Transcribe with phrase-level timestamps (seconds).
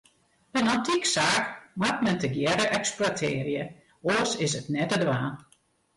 [0.59, 1.51] In antyksaak
[1.83, 3.63] moat men tegearre eksploitearje,
[4.09, 5.35] oars is it net te dwaan.